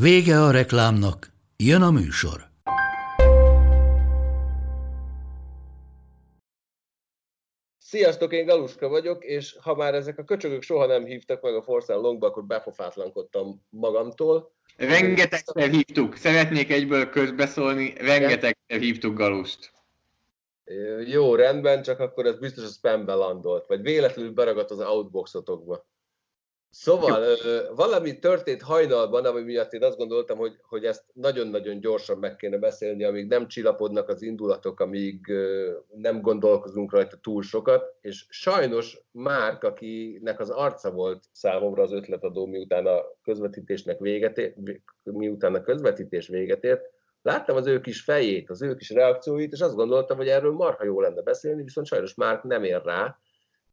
[0.00, 2.40] Vége a reklámnak, jön a műsor.
[7.78, 11.62] Sziasztok, én Galuska vagyok, és ha már ezek a köcsögök soha nem hívtak meg a
[11.62, 14.52] Forszán Longba, akkor bepofátlankodtam magamtól.
[14.76, 19.72] Rengetegszer hívtuk, szeretnék egyből közbeszólni, rengetegszer hívtuk Galust.
[21.06, 25.86] Jó, rendben, csak akkor ez biztos a spambe landolt, vagy véletlenül beragadt az outboxotokba.
[26.70, 32.18] Szóval ö, valami történt hajnalban, ami miatt én azt gondoltam, hogy, hogy ezt nagyon-nagyon gyorsan
[32.18, 37.94] meg kéne beszélni, amíg nem csillapodnak az indulatok, amíg ö, nem gondolkozunk rajta túl sokat,
[38.00, 44.56] és sajnos Márk, akinek az arca volt számomra az ötletadó, miután a közvetítésnek véget ért,
[45.02, 46.82] miután a közvetítés véget ért,
[47.22, 50.84] láttam az ő kis fejét, az ő kis reakcióit, és azt gondoltam, hogy erről marha
[50.84, 53.18] jó lenne beszélni, viszont sajnos Márk nem ér rá,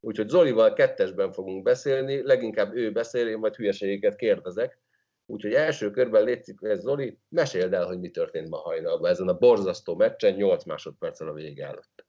[0.05, 4.79] Úgyhogy Zolival kettesben fogunk beszélni, leginkább ő beszél, én majd hülyeségeket kérdezek.
[5.25, 9.37] Úgyhogy első körben létszik, ez Zoli, meséld el, hogy mi történt ma hajnalban ezen a
[9.37, 12.05] borzasztó meccsen, 8 másodperccel a vége előtt.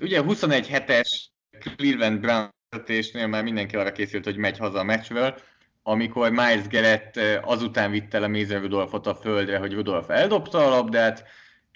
[0.00, 1.32] Ugye 21 hetes
[1.76, 5.34] Cleveland Browns már mindenki arra készült, hogy megy haza a meccsről,
[5.82, 10.66] amikor Miles Garrett eh, azután vitte el a Mason Rudolfot a földre, hogy Rudolf eldobta
[10.66, 11.24] a labdát,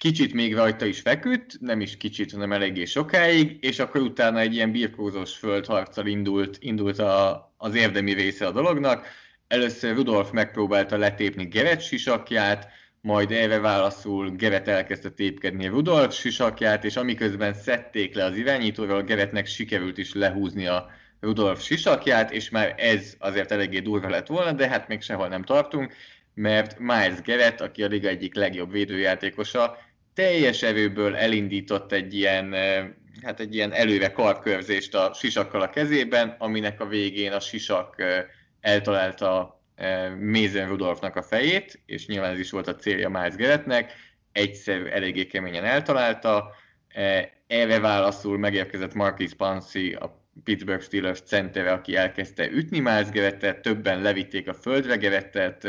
[0.03, 4.53] kicsit még rajta is feküdt, nem is kicsit, hanem eléggé sokáig, és akkor utána egy
[4.53, 9.07] ilyen birkózós földharccal indult, indult a, az érdemi része a dolognak.
[9.47, 12.67] Először Rudolf megpróbálta letépni Geret sisakját,
[13.01, 19.45] majd erre válaszul Geret elkezdte tépkedni Rudolf sisakját, és amiközben szedték le az irányítóról, Geretnek
[19.45, 20.89] sikerült is lehúzni a
[21.19, 25.43] Rudolf sisakját, és már ez azért eléggé durva lett volna, de hát még sehol nem
[25.43, 25.93] tartunk,
[26.33, 29.77] mert Miles Garrett, aki a liga egyik legjobb védőjátékosa,
[30.13, 32.53] teljes erőből elindított egy ilyen,
[33.21, 37.95] hát egy ilyen előre karkörzést a sisakkal a kezében, aminek a végén a sisak
[38.61, 39.61] eltalálta
[40.19, 43.93] Mézen Rudolfnak a fejét, és nyilván ez is volt a célja Miles Garrettnek,
[44.31, 46.55] egyszer eléggé keményen eltalálta,
[47.47, 54.01] erre válaszul megérkezett Marquis Pansy, a Pittsburgh Steelers centere, aki elkezdte ütni Miles Garrettet, többen
[54.01, 55.67] levitték a földre Garrettet,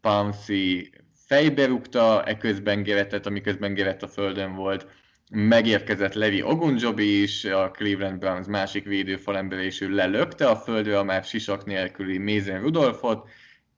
[0.00, 0.90] Pansy
[1.26, 4.86] fejbe rúgta, eközben Gerettet, amiközben Gerett a földön volt.
[5.30, 11.02] Megérkezett Levi Ogunjobi is, a Cleveland Browns másik védőfalember, és ő lelökte a földre a
[11.02, 13.28] már sisak nélküli Mason Rudolfot,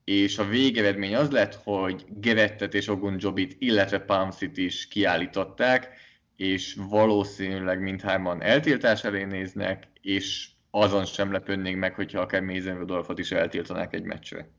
[0.03, 5.93] és a végeredmény az lett, hogy Gerettet és Ogunjobit, illetve Palmsit is kiállították,
[6.35, 13.19] és valószínűleg mindhárman eltiltás elé néznek, és azon sem lepődnénk meg, hogyha akár Mason Rudolfot
[13.19, 14.49] is eltiltanák egy meccsre.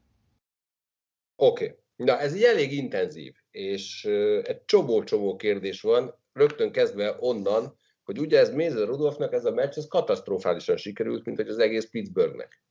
[1.37, 1.65] Oké.
[1.65, 1.80] Okay.
[2.05, 4.05] Na, ez így elég intenzív, és
[4.43, 9.77] egy csomó-csomó kérdés van, rögtön kezdve onnan, hogy ugye ez Mézer Rudolfnak ez a meccs,
[9.77, 12.63] ez katasztrofálisan sikerült, mint hogy az egész Pittsburghnek.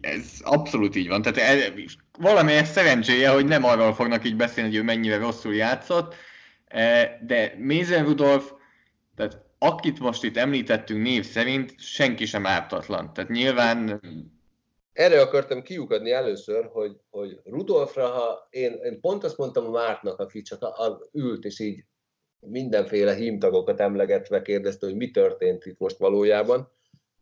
[0.00, 1.22] Ez abszolút így van.
[1.22, 1.72] Tehát ez,
[2.18, 6.14] valamelyes szerencséje, hogy nem arról fognak így beszélni, hogy ő mennyire rosszul játszott,
[6.64, 8.52] e, de Mézer Rudolf,
[9.16, 13.12] tehát akit most itt említettünk név szerint, senki sem ártatlan.
[13.12, 14.00] Tehát nyilván
[14.92, 20.18] erre akartam kiukadni először, hogy, hogy Rudolfra, ha én, én pont azt mondtam a Mártnak,
[20.18, 21.84] aki csak a, a, ült, és így
[22.46, 26.70] mindenféle hímtagokat emlegetve kérdezte, hogy mi történt itt most valójában.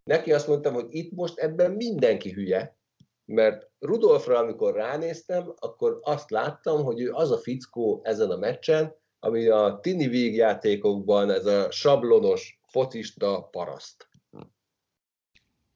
[0.04, 2.78] Neki azt mondtam, hogy itt most ebben mindenki hülye,
[3.24, 8.94] mert Rudolfra, amikor ránéztem, akkor azt láttam, hogy ő az a fickó ezen a meccsen,
[9.18, 14.09] ami a tini vígjátékokban ez a sablonos focista paraszt.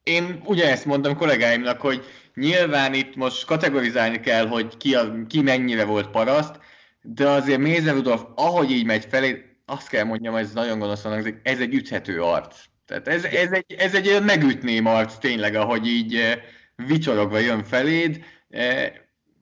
[0.04, 2.04] Én ugye ezt mondtam kollégáimnak, hogy
[2.34, 6.58] nyilván itt most kategorizálni kell, hogy ki, a, ki mennyire volt paraszt,
[7.02, 11.60] de azért Mézer Rudolf, ahogy így megy felé, azt kell mondjam, ez nagyon gonoszan ez
[11.60, 12.56] egy üthető arc.
[12.86, 16.38] Tehát ez, ez, egy, ez egy megütném arc tényleg, ahogy így eh,
[16.76, 18.24] vicsorogva jön feléd.
[18.48, 18.92] Eh,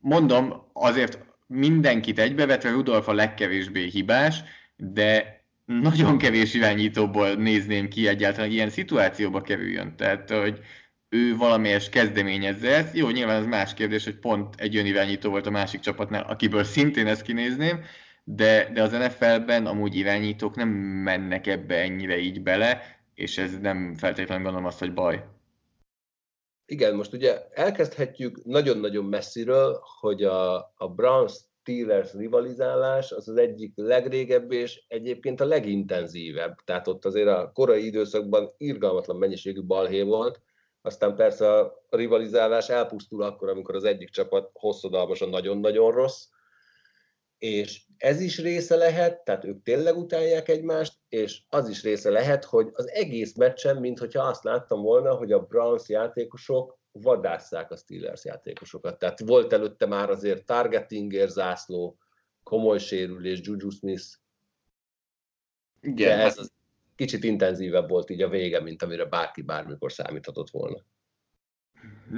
[0.00, 4.43] mondom, azért mindenkit egybevetve Rudolf a legkevésbé hibás,
[4.76, 5.42] de
[5.91, 9.97] nagyon kevés irányítóból nézném ki egyáltalán, hogy ilyen szituációba kerüljön.
[9.97, 10.59] Tehát, hogy
[11.09, 12.97] ő valamelyes kezdeményezze ezt.
[12.97, 16.65] Jó, nyilván ez más kérdés, hogy pont egy olyan irányító volt a másik csapatnál, akiből
[16.65, 17.85] szintén ezt kinézném,
[18.25, 23.95] de, de az NFL-ben amúgy irányítók nem mennek ebbe ennyire így bele, és ez nem
[23.95, 25.25] feltétlenül gondolom azt, hogy baj.
[26.67, 33.73] Igen, most ugye elkezdhetjük nagyon-nagyon messziről, hogy a, a Browns Steelers rivalizálás az az egyik
[33.75, 36.56] legrégebb és egyébként a legintenzívebb.
[36.64, 40.41] Tehát ott azért a korai időszakban irgalmatlan mennyiségű balhé volt,
[40.81, 46.26] aztán persze a rivalizálás elpusztul akkor, amikor az egyik csapat hosszadalmasan nagyon-nagyon rossz,
[47.38, 52.44] és ez is része lehet, tehát ők tényleg utálják egymást, és az is része lehet,
[52.44, 58.25] hogy az egész meccsen, mintha azt láttam volna, hogy a Browns játékosok vadásszák a Steelers
[58.25, 58.99] játékosokat.
[58.99, 61.99] Tehát volt előtte már azért targetingért zászló,
[62.43, 64.05] komoly sérülés, Juju Smith.
[65.81, 66.19] Igen.
[66.19, 66.53] De ez az
[66.94, 70.85] kicsit intenzívebb volt így a vége, mint amire bárki bármikor számíthatott volna.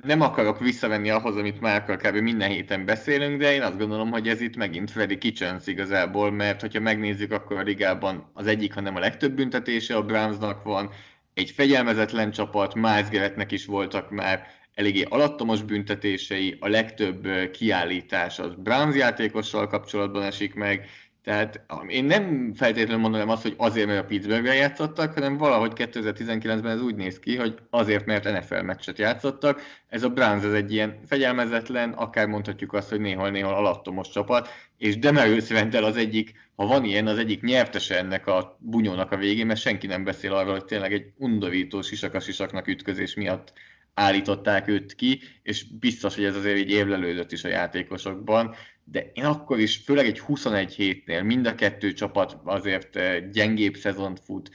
[0.02, 2.16] Nem akarok visszavenni ahhoz, amit már kb.
[2.16, 6.60] minden héten beszélünk, de én azt gondolom, hogy ez itt megint Freddy Kitchens igazából, mert
[6.60, 10.90] hogyha megnézzük, akkor a ligában az egyik, hanem a legtöbb büntetése a Brownsnak van,
[11.34, 18.54] egy fegyelmezetlen csapat, Miles Garrettnek is voltak már eléggé alattomos büntetései, a legtöbb kiállítás az
[18.58, 20.88] Browns játékossal kapcsolatban esik meg,
[21.24, 26.66] tehát én nem feltétlenül mondanám azt, hogy azért, mert a Pittsburghre játszottak, hanem valahogy 2019-ben
[26.66, 29.62] ez úgy néz ki, hogy azért, mert NFL meccset játszottak.
[29.88, 34.48] Ez a Browns ez egy ilyen fegyelmezetlen, akár mondhatjuk azt, hogy néhol-néhol alattomos csapat,
[34.78, 39.16] és Demarius Randall az egyik, ha van ilyen, az egyik nyertese ennek a bunyónak a
[39.16, 43.52] végén, mert senki nem beszél arról, hogy tényleg egy undorító sisak ütközés miatt
[43.94, 48.54] állították őt ki, és biztos, hogy ez azért egy évlelődött is a játékosokban,
[48.84, 53.74] de én akkor is, főleg egy 21 hétnél mind a kettő csapat azért eh, gyengébb
[53.76, 54.50] szezont fut,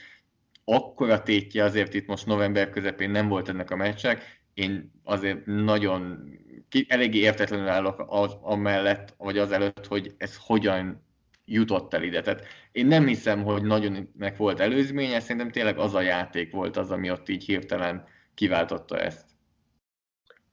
[0.64, 6.30] akkora tétje azért itt most november közepén nem volt ennek a meccsnek, én azért nagyon
[6.68, 11.06] ki, eléggé értetlenül állok az, amellett, vagy az előtt, hogy ez hogyan
[11.44, 12.20] jutott el ide.
[12.20, 16.76] Tehát én nem hiszem, hogy nagyon meg volt előzménye, szerintem tényleg az a játék volt
[16.76, 18.04] az, ami ott így hirtelen
[18.34, 19.29] kiváltotta ezt.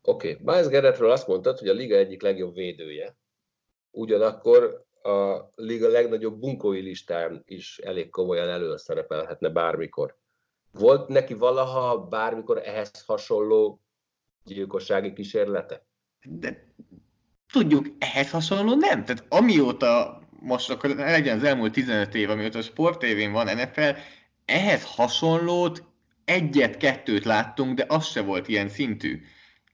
[0.09, 0.43] Oké, okay.
[0.43, 3.17] Miles Garrettről azt mondtad, hogy a liga egyik legjobb védője.
[3.91, 10.17] Ugyanakkor a liga legnagyobb bunkói listán is elég komolyan előszerepelhetne bármikor.
[10.71, 13.81] Volt neki valaha bármikor ehhez hasonló
[14.43, 15.85] gyilkossági kísérlete?
[16.21, 16.73] De
[17.51, 19.05] tudjuk, ehhez hasonló nem.
[19.05, 23.89] Tehát amióta, most akkor legyen az elmúlt 15 év, amióta a sportévén van NFL,
[24.45, 25.83] ehhez hasonlót
[26.25, 29.21] egyet-kettőt láttunk, de az se volt ilyen szintű.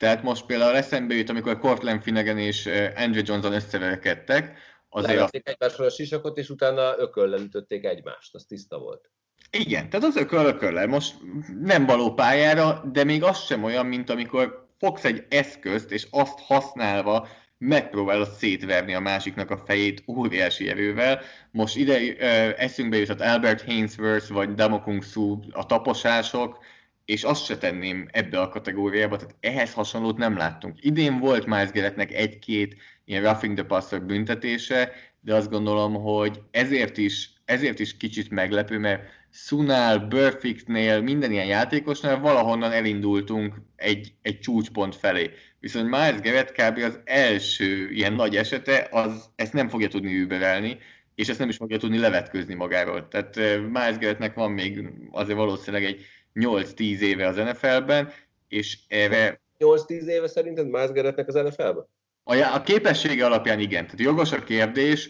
[0.03, 4.57] Tehát most például eszembe jut, amikor Cortland Finnegan és Andrew Johnson összeverekedtek.
[4.89, 5.55] Azért Levették azt...
[5.55, 9.09] egymásról a sisakot, és utána ököllel ütötték egymást, az tiszta volt.
[9.51, 10.87] Igen, tehát az ököl ököllel.
[10.87, 11.15] Most
[11.61, 16.39] nem való pályára, de még az sem olyan, mint amikor fogsz egy eszközt, és azt
[16.39, 17.27] használva
[17.57, 21.21] megpróbálod szétverni a másiknak a fejét óriási erővel.
[21.51, 22.15] Most ide uh,
[22.57, 26.57] eszünkbe jutott Albert Hainsworth vagy Damokung Su a taposások,
[27.05, 30.77] és azt se tenném ebbe a kategóriába, tehát ehhez hasonlót nem láttunk.
[30.81, 36.97] Idén volt Miles Garrettnek egy-két ilyen roughing the passer büntetése, de azt gondolom, hogy ezért
[36.97, 44.39] is, ezért is kicsit meglepő, mert Sunál, Burfictnél, minden ilyen játékosnál valahonnan elindultunk egy, egy
[44.39, 45.31] csúcspont felé.
[45.59, 46.77] Viszont Miles Garrett kb.
[46.77, 50.77] az első ilyen nagy esete, az ezt nem fogja tudni überelni,
[51.15, 53.07] és ezt nem is fogja tudni levetközni magáról.
[53.07, 58.11] Tehát eh, Miles Garrettnek van még azért valószínűleg egy 8-10 éve az NFL-ben,
[58.47, 59.41] és erre...
[59.59, 61.85] 8-10 éve szerinted Miles Garrettnek az NFL-ben?
[62.23, 63.83] A, a képessége alapján igen.
[63.83, 65.09] Tehát jogos a kérdés,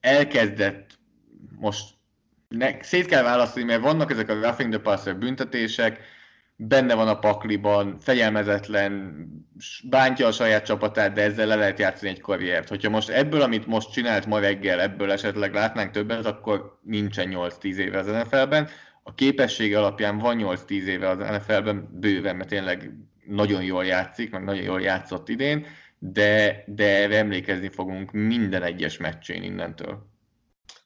[0.00, 0.98] elkezdett
[1.58, 1.84] most
[2.48, 6.00] ne, szét kell választani, mert vannak ezek a roughing the passer büntetések,
[6.60, 9.26] benne van a pakliban, fegyelmezetlen,
[9.88, 12.68] bántja a saját csapatát, de ezzel le lehet játszani egy karriert.
[12.68, 17.62] Hogyha most ebből, amit most csinált ma reggel, ebből esetleg látnánk többet, akkor nincsen 8-10
[17.62, 18.68] éve az NFL-ben
[19.08, 22.92] a képessége alapján van 8-10 éve az NFL-ben bőven, mert tényleg
[23.26, 25.66] nagyon jól játszik, meg nagyon jól játszott idén,
[25.98, 30.06] de, de emlékezni fogunk minden egyes meccsén innentől.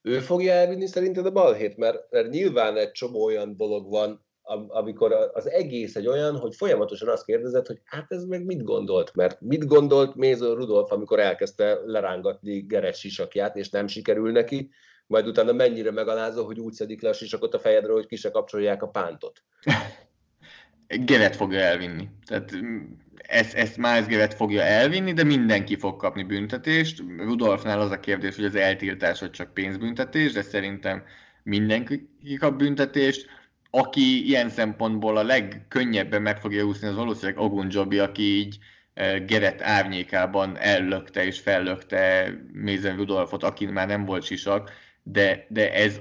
[0.03, 1.77] Ő fogja elvinni szerinted a balhét?
[1.77, 4.25] Mert, mert nyilván egy csomó olyan dolog van,
[4.69, 9.15] amikor az egész egy olyan, hogy folyamatosan azt kérdezett, hogy hát ez meg mit gondolt,
[9.15, 14.71] mert mit gondolt Méző Rudolf, amikor elkezdte lerángatni Geres sisakját, és nem sikerül neki,
[15.07, 18.31] majd utána mennyire megalázó, hogy úgy szedik le a sisakot a fejedről, hogy ki se
[18.31, 19.43] kapcsolják a pántot.
[21.07, 22.09] Gevet fogja elvinni.
[22.27, 22.83] Tehát mm,
[23.17, 27.03] ezt, ezt Miles Gevet fogja elvinni, de mindenki fog kapni büntetést.
[27.19, 31.03] Rudolfnál az a kérdés, hogy az eltiltás vagy csak pénzbüntetés, de szerintem
[31.43, 32.09] mindenki
[32.39, 33.27] kap büntetést.
[33.75, 38.59] Aki ilyen szempontból a legkönnyebben meg fogja úszni, az valószínűleg Ogunjobi, aki így
[38.95, 44.71] eh, Geret árnyékában ellökte és fellökte Mézen Rudolfot, aki már nem volt sisak,
[45.03, 45.99] de, de ez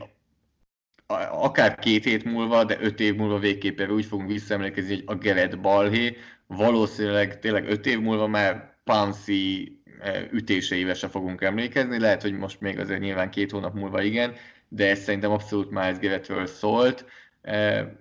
[1.31, 5.59] akár két hét múlva, de öt év múlva végképpen úgy fogunk visszaemlékezni, hogy a Gerett
[5.59, 12.33] balhé, valószínűleg tényleg öt év múlva már Pansy e, ütéseivel se fogunk emlékezni, lehet, hogy
[12.33, 14.33] most még azért nyilván két hónap múlva igen,
[14.67, 17.20] de ez szerintem abszolút Miles Gerettről szólt, e,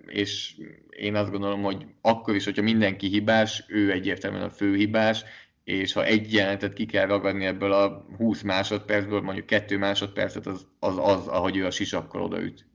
[0.05, 0.55] és
[0.89, 5.23] én azt gondolom, hogy akkor is, hogyha mindenki hibás, ő egyértelműen a fő hibás,
[5.63, 10.67] és ha egy jelenetet ki kell ragadni ebből a 20 másodpercből, mondjuk kettő másodpercet, az
[10.79, 12.65] az, az ahogy ő a sisakkal odaüt.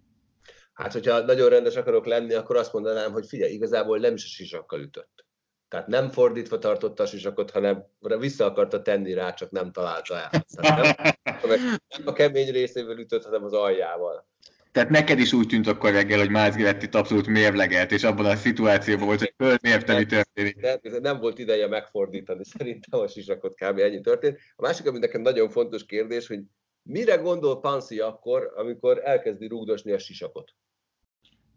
[0.73, 4.29] Hát, hogyha nagyon rendes akarok lenni, akkor azt mondanám, hogy figyelj, igazából nem is a
[4.29, 5.25] sisakkal ütött.
[5.69, 7.85] Tehát nem fordítva tartotta a sisakot, hanem
[8.19, 10.31] vissza akarta tenni rá, csak nem találta el.
[10.55, 10.97] Tehát
[11.43, 14.29] nem, a kemény részével ütött, hanem az aljával.
[14.76, 18.37] Tehát neked is úgy tűnt akkor reggel, hogy Miles Garrett abszolút mérlegelt, és abban a
[18.37, 20.61] szituációban volt, hogy fölmérte, mi történik.
[20.61, 23.78] Nem, nem volt ideje megfordítani, szerintem a sisakot kb.
[23.78, 24.38] ennyi történt.
[24.56, 26.40] A másik, ami nekem nagyon fontos kérdés, hogy
[26.83, 30.54] mire gondol Pansy akkor, amikor elkezdi rúgdosni a sisakot?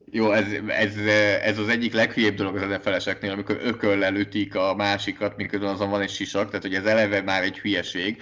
[0.05, 0.95] Jó, ez, ez,
[1.41, 6.01] ez az egyik leghülyébb dolog az NFL-eseknél, amikor ököllel ütik a másikat, miközben azon van
[6.01, 8.21] egy sisak, tehát hogy ez eleve már egy hülyeség.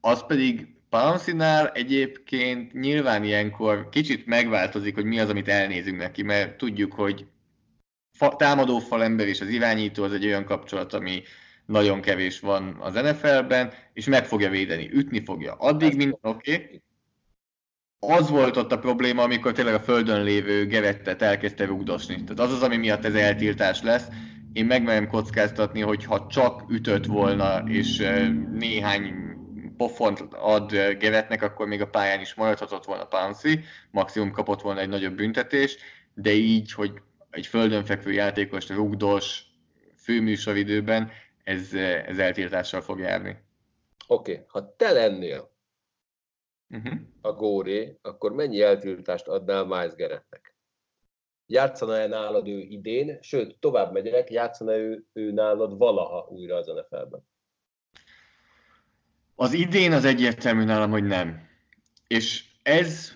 [0.00, 6.56] Az pedig Palancinál egyébként nyilván ilyenkor kicsit megváltozik, hogy mi az, amit elnézünk neki, mert
[6.56, 7.26] tudjuk, hogy
[8.12, 11.22] fa, támadó falember és az irányító az egy olyan kapcsolat, ami
[11.66, 15.54] nagyon kevés van az NFL-ben, és meg fogja védeni, ütni fogja.
[15.54, 16.54] Addig minden oké.
[16.54, 16.82] Okay.
[18.00, 22.14] Az volt ott a probléma, amikor tényleg a földön lévő gevettet elkezdte rugdosni.
[22.14, 24.06] Tehát az az, ami miatt ez eltiltás lesz.
[24.52, 27.96] Én megmerem kockáztatni, hogy ha csak ütött volna, és
[28.52, 29.27] néhány
[29.78, 34.88] pofont ad Gevetnek, akkor még a pályán is maradhatott volna Pansy, maximum kapott volna egy
[34.88, 35.76] nagyobb büntetés,
[36.14, 36.92] de így, hogy
[37.30, 39.42] egy földön fekvő játékos rugdos
[39.96, 41.10] főműsoridőben,
[41.44, 41.74] ez,
[42.06, 43.36] ez eltiltással fog járni.
[44.06, 44.44] Oké, okay.
[44.48, 45.50] ha te lennél
[46.70, 46.98] uh-huh.
[47.20, 50.56] a góré, akkor mennyi eltiltást adnál Miles Geretnek?
[51.46, 57.26] Játszana-e nálad ő idén, sőt, tovább megyek, játszana ő, ő nálad valaha újra az NFL-ben?
[59.40, 61.48] Az idén az egyértelmű nálam, hogy nem.
[62.06, 63.12] És ez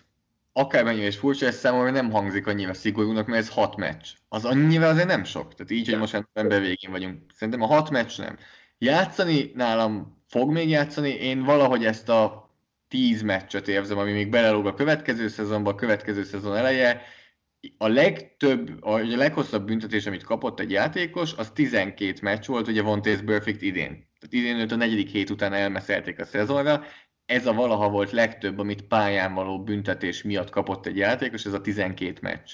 [0.53, 4.09] akármennyire is furcsa, ez számomra nem hangzik annyira szigorúnak, mert ez hat meccs.
[4.29, 5.55] Az annyira azért nem sok.
[5.55, 7.23] Tehát így, hogy most ember végén vagyunk.
[7.35, 8.39] Szerintem a hat meccs nem.
[8.79, 12.51] Játszani nálam fog még játszani, én valahogy ezt a
[12.89, 17.03] tíz meccset érzem, ami még belelóg a következő szezonba, a következő szezon eleje.
[17.79, 23.23] A legtöbb, a leghosszabb büntetés, amit kapott egy játékos, az 12 meccs volt, ugye Vontaze
[23.23, 24.11] Perfect idén.
[24.23, 26.85] Tehát idén a negyedik hét után elmeszelték a szezonra,
[27.27, 31.61] ez a valaha volt legtöbb, amit pályán való büntetés miatt kapott egy játékos, ez a
[31.61, 32.53] 12 meccs.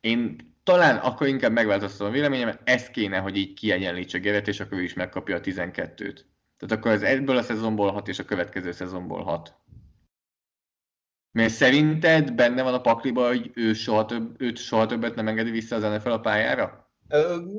[0.00, 4.78] Én talán akkor inkább megváltoztatom a véleményemet, ez kéne, hogy így kiegyenlítse Geret, és akkor
[4.78, 6.20] ő is megkapja a 12-t.
[6.56, 9.54] Tehát akkor ez ebből a szezonból hat, és a következő szezonból hat.
[11.32, 15.50] Mert szerinted benne van a pakliba, hogy ő soha több, őt soha többet nem engedi
[15.50, 16.85] vissza az NFL a pályára?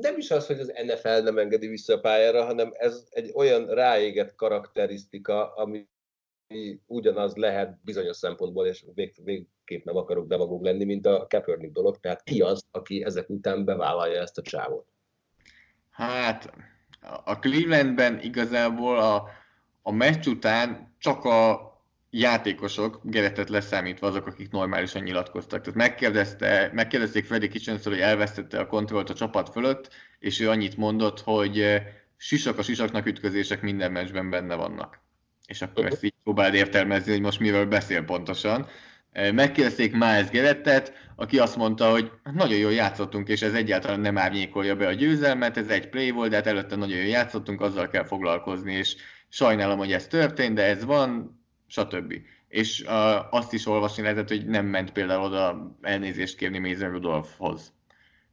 [0.00, 3.66] Nem is az, hogy az NFL nem engedi vissza a pályára, hanem ez egy olyan
[3.66, 5.88] ráégett karakterisztika, ami
[6.86, 12.00] ugyanaz lehet bizonyos szempontból, és vég, végképp nem akarok demagóg lenni, mint a Kaepernick dolog,
[12.00, 14.86] tehát ki az, aki ezek után bevállalja ezt a csávot?
[15.90, 16.52] Hát,
[17.24, 19.28] a Clevelandben igazából a,
[19.82, 21.67] a meccs után csak a
[22.10, 25.60] játékosok, Geretet leszámítva azok, akik normálisan nyilatkoztak.
[25.60, 29.88] Tehát megkérdezte, megkérdezték Freddy kitchens hogy elvesztette a kontrollt a csapat fölött,
[30.18, 31.82] és ő annyit mondott, hogy eh,
[32.16, 35.00] sisak a sisaknak ütközések minden meccsben benne vannak.
[35.46, 38.66] És akkor ezt így próbáld értelmezni, hogy most miről beszél pontosan.
[39.12, 44.18] Eh, megkérdezték Miles Gerettet, aki azt mondta, hogy nagyon jól játszottunk, és ez egyáltalán nem
[44.18, 47.88] árnyékolja be a győzelmet, ez egy play volt, de hát előtte nagyon jól játszottunk, azzal
[47.88, 48.96] kell foglalkozni, és
[49.28, 51.37] sajnálom, hogy ez történt, de ez van,
[51.68, 52.14] stb.
[52.48, 57.72] És uh, azt is olvasni lehetett, hogy nem ment például oda elnézést kérni Mason Rudolphhoz.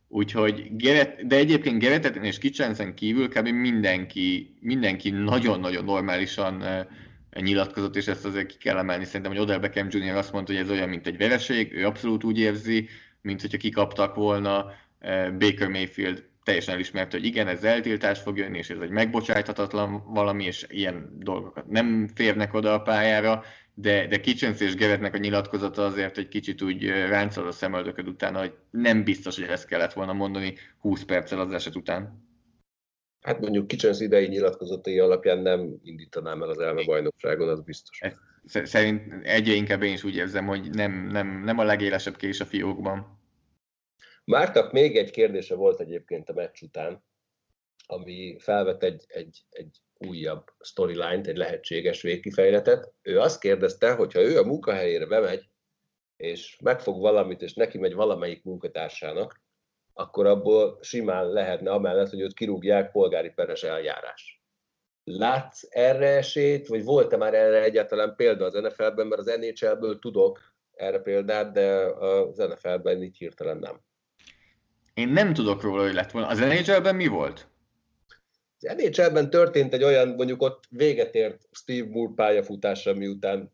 [0.07, 3.47] Úgyhogy, Geret, de egyébként Geretet és Kicsensen kívül kb.
[3.47, 9.05] mindenki, mindenki nagyon-nagyon normálisan uh, nyilatkozott, és ezt azért ki kell emelni.
[9.05, 10.15] Szerintem, hogy Odell Beckham Jr.
[10.15, 12.89] azt mondta, hogy ez olyan, mint egy vereség, ő abszolút úgy érzi,
[13.21, 14.65] mint hogyha kikaptak volna.
[15.39, 20.43] Baker Mayfield teljesen elismerte, hogy igen, ez eltiltás fog jönni, és ez egy megbocsájthatatlan valami,
[20.43, 25.85] és ilyen dolgokat nem férnek oda a pályára, de, de Kitchens és Geretnek a nyilatkozata
[25.85, 30.13] azért egy kicsit úgy ráncol a szemöldököd utána, hogy nem biztos, hogy ezt kellett volna
[30.13, 32.23] mondani 20 perccel az eset után.
[33.21, 37.99] Hát mondjuk Kitchens idei nyilatkozatai alapján nem indítanám el az elme bajnokságon, az biztos.
[38.01, 38.13] Ez,
[38.69, 42.45] szerint egyre inkább én is úgy érzem, hogy nem, nem, nem a legélesebb kés a
[42.45, 43.23] fiókban.
[44.25, 47.03] Mártak még egy kérdése volt egyébként a meccs után,
[47.85, 52.93] ami felvet egy, egy, egy újabb storyline-t, egy lehetséges végkifejletet.
[53.01, 55.49] Ő azt kérdezte, hogy ha ő a munkahelyére bemegy,
[56.17, 59.41] és megfog valamit, és neki megy valamelyik munkatársának,
[59.93, 64.43] akkor abból simán lehetne amellett, hogy őt kirúgják polgári peres eljárás.
[65.03, 70.53] Látsz erre esélyt, vagy volt-e már erre egyáltalán példa az NFL-ben, mert az NHL-ből tudok
[70.71, 73.81] erre példát, de az NFL-ben így hirtelen nem.
[74.95, 76.27] Én nem tudok róla, hogy lett volna.
[76.27, 77.47] Az NHL-ben mi volt?
[78.59, 83.51] Az NHL-ben történt egy olyan, mondjuk ott véget ért Steve Moore pályafutása, miután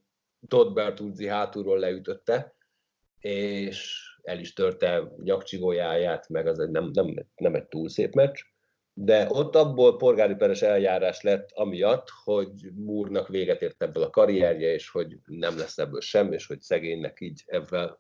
[0.48, 2.56] Todd Bertuzzi hátulról leütötte,
[3.20, 8.40] és el is törte nyakcsigójáját, meg az egy nem, nem, nem egy túl szép meccs,
[8.94, 14.74] de ott abból polgári peres eljárás lett amiatt, hogy Múrnak véget ért ebből a karrierje,
[14.74, 17.98] és hogy nem lesz ebből sem, és hogy szegénynek így ebben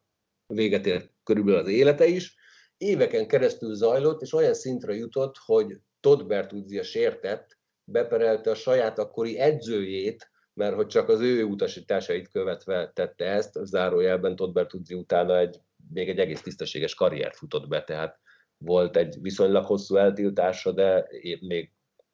[0.47, 2.35] véget ért körülbelül az élete is.
[2.81, 8.99] Éveken keresztül zajlott, és olyan szintre jutott, hogy Todd Bertuzzi a sértett, beperelte a saját
[8.99, 15.37] akkori edzőjét, mert hogy csak az ő utasításait követve tette ezt, zárójelben Todd Bertuzzi utána
[15.37, 15.59] egy,
[15.93, 18.19] még egy egész tisztességes karriert futott be, tehát
[18.57, 21.07] volt egy viszonylag hosszú eltiltása, de
[21.39, 21.71] még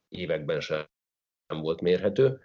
[0.09, 0.87] években sem
[1.47, 2.39] volt mérhető.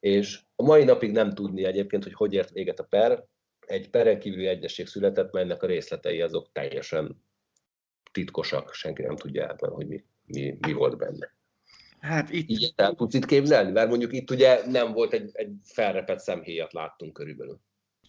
[0.00, 3.24] És a mai napig nem tudni egyébként, hogy hogy ért véget a per.
[3.66, 7.22] Egy peren kívüli egyesség született, melynek a részletei azok teljesen
[8.14, 11.34] titkosak, senki nem tudja átban, hogy mi, mi, mi volt benne.
[12.00, 12.50] Hát itt...
[12.50, 13.70] Így el tudsz itt képzelni?
[13.70, 17.60] Mert mondjuk itt ugye nem volt egy, egy felrepett szemhéjat láttunk körülbelül.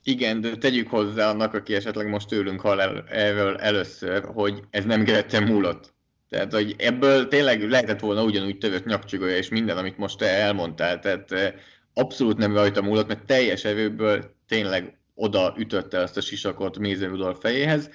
[0.04, 4.86] Igen, de tegyük hozzá annak, aki esetleg most tőlünk hall el, erről először, hogy ez
[4.86, 5.94] nem Gretten múlott.
[6.30, 11.00] Tehát, hogy ebből tényleg lehetett volna ugyanúgy tövött nyakcsigolja és minden, amit most te elmondtál.
[11.00, 11.54] Tehát eh,
[11.94, 17.40] abszolút nem rajta múlott, mert teljes erőből tényleg oda ütötte azt a sisakot Mézer Rudolf
[17.40, 17.90] fejéhez.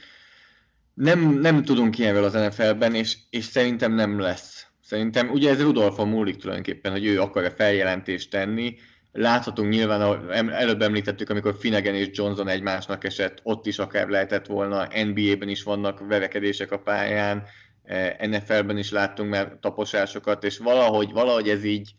[0.95, 4.67] Nem, nem tudunk ilyenről az NFL-ben, és, és szerintem nem lesz.
[4.83, 8.77] Szerintem ugye ez Rudolfon múlik tulajdonképpen, hogy ő akar-e feljelentést tenni,
[9.13, 14.89] Láthatunk nyilván, előbb említettük, amikor Finnegan és Johnson egymásnak esett, ott is akár lehetett volna,
[15.05, 17.43] NBA-ben is vannak verekedések a pályán,
[17.85, 21.95] e, NFL-ben is láttunk már taposásokat, és valahogy, valahogy ez így,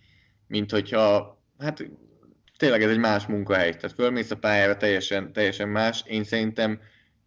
[0.47, 1.89] mint hogyha, hát
[2.57, 6.79] tényleg ez egy más munkahely, tehát fölmész a pályára teljesen, teljesen más, én szerintem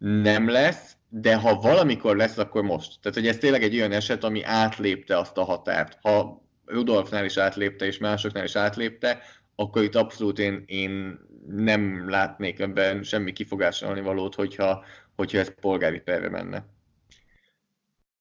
[0.05, 2.99] nem lesz, de ha valamikor lesz, akkor most.
[3.03, 5.99] Tehát, hogy ez tényleg egy olyan eset, ami átlépte azt a határt.
[6.03, 9.19] Ha Rudolfnál is átlépte, és másoknál is átlépte,
[9.55, 14.85] akkor itt abszolút én, én nem látnék ebben semmi kifogásolni valót, hogyha,
[15.17, 16.65] hogyha ez polgári perre menne.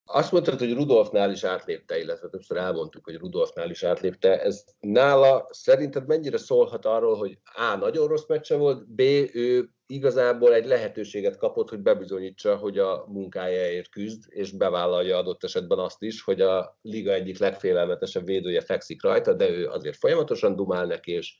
[0.05, 4.41] Azt mondtad, hogy Rudolfnál is átlépte, illetve többször elmondtuk, hogy Rudolfnál is átlépte.
[4.41, 7.75] Ez nála szerinted mennyire szólhat arról, hogy A.
[7.75, 8.99] nagyon rossz meccse volt, B.
[9.33, 15.79] ő igazából egy lehetőséget kapott, hogy bebizonyítsa, hogy a munkájáért küzd, és bevállalja adott esetben
[15.79, 20.85] azt is, hogy a liga egyik legfélelmetesebb védője fekszik rajta, de ő azért folyamatosan dumál
[20.85, 21.39] neki, és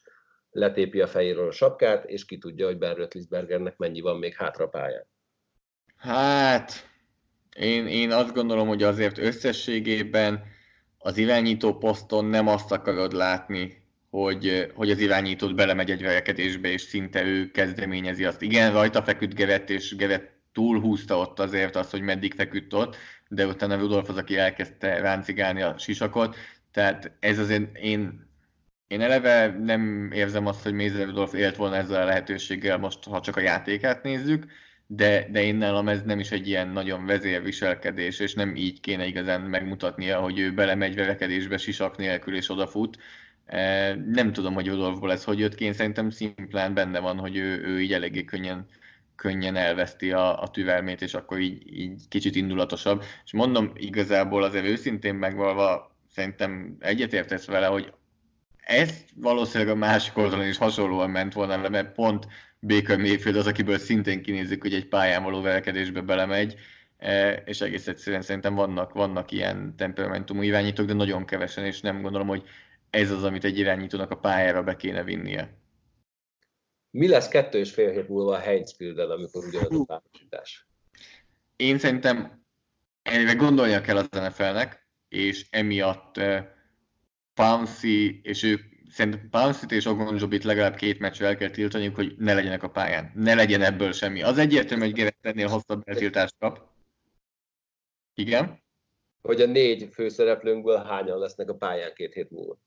[0.50, 4.68] letépi a fejéről a sapkát, és ki tudja, hogy Ben Roethlisbergernek mennyi van még hátra
[4.68, 5.08] pályán.
[5.96, 6.93] Hát,
[7.56, 10.44] én, én azt gondolom, hogy azért összességében
[10.98, 16.82] az irányító poszton nem azt akarod látni, hogy, hogy az irányítót belemegy egy verekedésbe, és
[16.82, 18.42] szinte ő kezdeményezi azt.
[18.42, 22.96] Igen, rajta feküdt Gevett, és Gevett túlhúzta ott azért azt, hogy meddig feküdt ott,
[23.28, 26.36] de utána Rudolf az, aki elkezdte ráncigálni a sisakot,
[26.72, 28.28] tehát ez azért én,
[28.88, 33.22] én eleve nem érzem azt, hogy Mézer Rudolf élt volna ezzel a lehetőséggel most, ha
[33.22, 34.46] csak a játékát nézzük,
[34.96, 39.06] de, de én nálam ez nem is egy ilyen nagyon vezérviselkedés, és nem így kéne
[39.06, 42.98] igazán megmutatnia, hogy ő belemegy verekedésbe sisak nélkül és odafut.
[43.46, 47.36] E, nem tudom, hogy Rudolfból ez hogy jött ki, én szerintem szimplán benne van, hogy
[47.36, 48.66] ő, ő így eléggé könnyen,
[49.16, 53.04] könnyen elveszti a, a türelmét, és akkor így, így kicsit indulatosabb.
[53.26, 57.94] És mondom, igazából azért őszintén megvalva szerintem egyetértesz vele, hogy
[58.58, 62.28] ez valószínűleg a másik oldalon is hasonlóan ment volna, mert pont
[62.68, 66.56] Baker Mayfield az, akiből szintén kinézzük, hogy egy pályán való verekedésbe belemegy,
[66.98, 72.02] e, és egész egyszerűen szerintem vannak, vannak ilyen temperamentumú irányítók, de nagyon kevesen, és nem
[72.02, 72.44] gondolom, hogy
[72.90, 75.58] ez az, amit egy irányítónak a pályára be kéne vinnie.
[76.92, 80.68] Mi lesz kettő és fél hét múlva a heinzfield amikor ugyanaz a párosítás?
[81.56, 82.46] Én szerintem
[83.02, 86.38] erre gondolnia kell az NFL-nek, és emiatt uh,
[87.34, 92.34] Pouncy és ők szerintem Pounce és Ogonjobit legalább két meccsre el kell tiltaniuk, hogy ne
[92.34, 93.12] legyenek a pályán.
[93.16, 94.22] Ne legyen ebből semmi.
[94.22, 96.72] Az egyértelmű, hogy Gerett ennél hosszabb eltiltást kap.
[98.14, 98.62] Igen?
[99.22, 102.58] Hogy a négy főszereplőnkből hányan lesznek a pályán két hét múlva?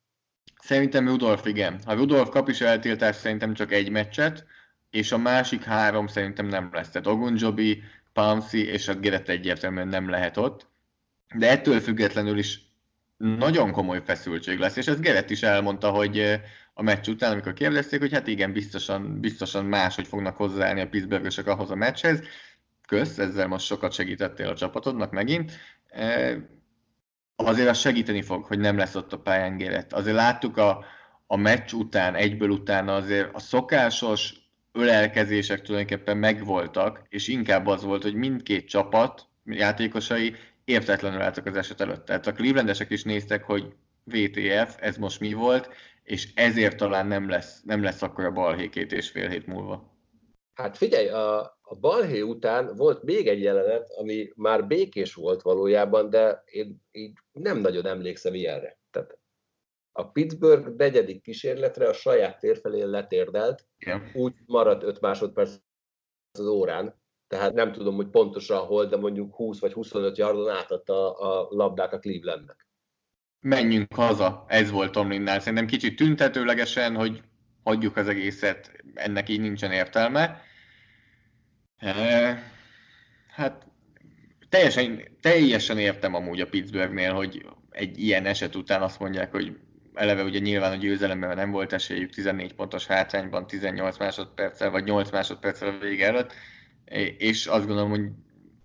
[0.62, 1.80] Szerintem Rudolf igen.
[1.84, 4.46] Ha Rudolf kap is eltiltást, szerintem csak egy meccset,
[4.90, 6.90] és a másik három szerintem nem lesz.
[6.90, 10.66] Tehát Ogunjobi, Pouncy és a Gerett egyértelműen nem lehet ott.
[11.34, 12.65] De ettől függetlenül is
[13.16, 16.40] nagyon komoly feszültség lesz, és ez Gerett is elmondta, hogy,
[16.78, 21.46] a meccs után, amikor kérdezték, hogy hát igen, biztosan, biztosan máshogy fognak hozzáállni a Pittsburghösök
[21.46, 22.22] ahhoz a meccshez.
[22.88, 25.52] Kösz, ezzel most sokat segítettél a csapatodnak megint.
[27.36, 29.92] Azért az segíteni fog, hogy nem lesz ott a pályán Gérett.
[29.92, 30.84] Azért láttuk a,
[31.26, 34.34] a meccs után, egyből utána azért a szokásos
[34.72, 40.34] ölelkezések tulajdonképpen megvoltak, és inkább az volt, hogy mindkét csapat játékosai
[40.66, 42.04] értetlenül álltak az eset előtt.
[42.04, 43.74] Tehát a Clevelandesek is néztek, hogy
[44.04, 45.68] VTF, ez most mi volt,
[46.02, 49.94] és ezért talán nem lesz, nem lesz akkor a balhé két és fél hét múlva.
[50.54, 56.10] Hát figyelj, a, a balhé után volt még egy jelenet, ami már békés volt valójában,
[56.10, 58.78] de én így nem nagyon emlékszem ilyenre.
[58.90, 59.18] Tehát
[59.92, 64.10] a Pittsburgh negyedik kísérletre a saját tér felé letérdelt, Igen.
[64.14, 65.54] úgy maradt 5 másodperc
[66.32, 71.12] az órán, tehát nem tudom, hogy pontosan hol, de mondjuk 20 vagy 25 yardon átadta
[71.12, 72.66] a labdát a Clevelandnek.
[73.40, 75.40] Menjünk haza, ez volt Tomlinnál.
[75.40, 77.22] Szerintem kicsit tüntetőlegesen, hogy
[77.64, 80.40] hagyjuk az egészet, ennek így nincsen értelme.
[83.28, 83.66] Hát
[84.48, 89.56] teljesen, teljesen értem amúgy a Pittsburghnél, hogy egy ilyen eset után azt mondják, hogy
[89.94, 95.10] eleve ugye nyilván a győzelemben nem volt esélyük 14 pontos hátrányban 18 másodperccel, vagy 8
[95.10, 96.32] másodperccel a vége előtt,
[97.18, 98.08] és azt gondolom, hogy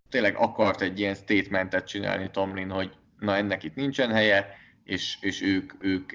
[0.10, 5.42] tényleg akart egy ilyen statementet csinálni Tomlin, hogy na ennek itt nincsen helye, és, és
[5.42, 6.12] ők, ők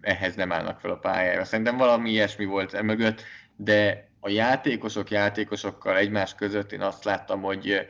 [0.00, 1.44] ehhez nem állnak fel a pályára.
[1.44, 3.22] Szerintem valami ilyesmi volt emögött,
[3.56, 7.86] de a játékosok játékosokkal egymás között én azt láttam, hogy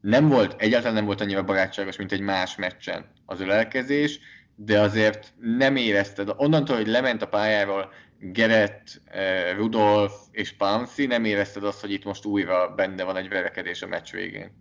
[0.00, 4.20] nem volt, egyáltalán nem volt annyira barátságos, mint egy más meccsen az ölelkezés,
[4.56, 7.92] de azért nem érezted, onnantól, hogy lement a pályáról
[8.24, 13.28] Gerett, eh, Rudolf és Pansy, nem érezted azt, hogy itt most újra benne van egy
[13.28, 14.52] verekedés a meccs végén.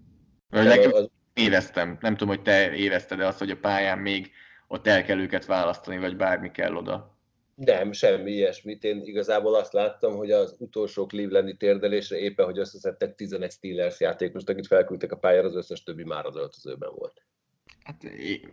[0.49, 1.09] Vagy az...
[1.33, 4.31] éreztem, nem tudom, hogy te érezted-e azt, hogy a pályán még
[4.67, 7.19] ott el kell őket választani, vagy bármi kell oda.
[7.55, 8.83] Nem, semmi ilyesmit.
[8.83, 14.49] Én igazából azt láttam, hogy az utolsó Clevelandi térdelésre éppen, hogy összeszedtek 11 Steelers játékost,
[14.49, 17.23] akit felküldtek a pályára, az összes többi már az öltözőben volt.
[17.83, 18.03] Hát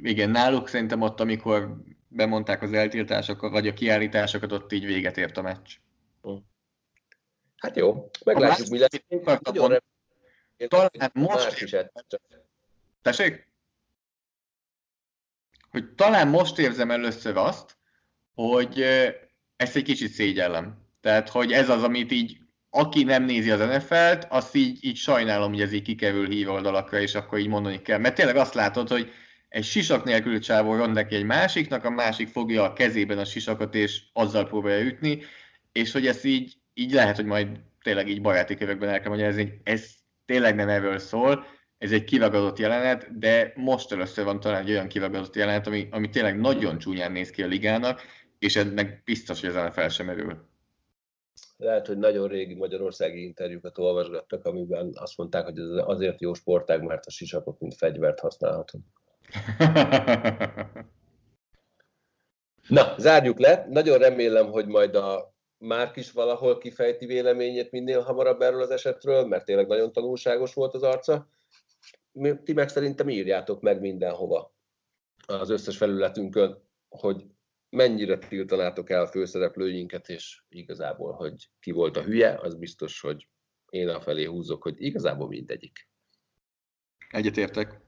[0.03, 1.77] igen, náluk szerintem ott, amikor
[2.09, 5.77] bemondták az eltiltásokat, vagy a kiállításokat, ott így véget ért a meccs.
[6.23, 6.37] Hm.
[7.57, 9.39] Hát jó, meglátjuk, mi lesz.
[9.43, 9.79] Nagyon
[10.69, 11.61] talán most...
[11.61, 11.77] Is
[13.03, 13.49] Tessék?
[15.71, 17.77] Hogy talán most érzem először azt,
[18.35, 18.81] hogy
[19.57, 20.87] ezt egy kicsit szégyellem.
[21.01, 22.39] Tehát, hogy ez az, amit így
[22.71, 27.01] aki nem nézi az NFL-t, azt így, így sajnálom, hogy ez így kikerül hív oldalakra,
[27.01, 27.99] és akkor így mondani kell.
[27.99, 29.13] Mert tényleg azt látod, hogy
[29.49, 33.75] egy sisak nélkül csávó rond neki egy másiknak, a másik fogja a kezében a sisakot,
[33.75, 35.23] és azzal próbálja ütni,
[35.73, 37.49] és hogy ez így, így lehet, hogy majd
[37.83, 39.91] tényleg így baráti körökben el kell magyarázni, hogy ez
[40.25, 41.47] tényleg nem erről szól,
[41.79, 46.09] ez egy kiragadott jelenet, de most először van talán egy olyan kiragadott jelenet, ami, ami
[46.09, 48.01] tényleg nagyon csúnyán néz ki a ligának,
[48.39, 50.49] és ennek biztos, hogy ezen fel sem erül
[51.59, 56.83] lehet, hogy nagyon régi magyarországi interjúkat olvasgattak, amiben azt mondták, hogy ez azért jó sportág,
[56.83, 58.85] mert a sisakot mint fegyvert használhatunk.
[62.69, 63.67] Na, zárjuk le.
[63.69, 69.27] Nagyon remélem, hogy majd a Márk is valahol kifejti véleményét minél hamarabb erről az esetről,
[69.27, 71.29] mert tényleg nagyon tanulságos volt az arca.
[72.45, 74.55] Ti meg szerintem írjátok meg mindenhova
[75.27, 77.25] az összes felületünkön, hogy
[77.71, 83.29] mennyire tiltanátok el főszereplőinket, és igazából, hogy ki volt a hülye, az biztos, hogy
[83.71, 85.89] én a felé húzok, hogy igazából mindegyik.
[87.11, 87.88] Egyetértek.